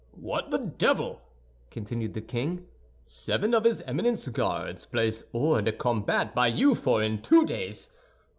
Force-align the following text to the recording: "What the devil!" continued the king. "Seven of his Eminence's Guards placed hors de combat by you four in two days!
"What 0.17 0.49
the 0.49 0.57
devil!" 0.57 1.21
continued 1.69 2.15
the 2.15 2.21
king. 2.21 2.65
"Seven 3.03 3.53
of 3.53 3.65
his 3.65 3.83
Eminence's 3.83 4.29
Guards 4.29 4.83
placed 4.87 5.25
hors 5.31 5.61
de 5.61 5.71
combat 5.73 6.33
by 6.33 6.47
you 6.47 6.73
four 6.73 7.03
in 7.03 7.21
two 7.21 7.45
days! 7.45 7.87